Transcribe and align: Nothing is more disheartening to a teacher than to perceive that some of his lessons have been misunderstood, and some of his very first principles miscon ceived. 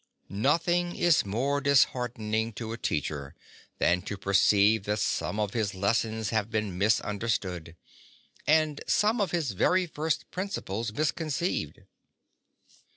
Nothing 0.29 0.95
is 0.95 1.27
more 1.27 1.61
disheartening 1.61 2.53
to 2.53 2.71
a 2.71 2.77
teacher 2.79 3.35
than 3.77 4.01
to 4.01 4.17
perceive 4.17 4.85
that 4.85 4.97
some 4.97 5.39
of 5.39 5.53
his 5.53 5.75
lessons 5.75 6.31
have 6.31 6.49
been 6.49 6.75
misunderstood, 6.75 7.75
and 8.47 8.81
some 8.87 9.21
of 9.21 9.29
his 9.29 9.51
very 9.51 9.85
first 9.85 10.31
principles 10.31 10.89
miscon 10.89 11.27
ceived. 11.27 11.85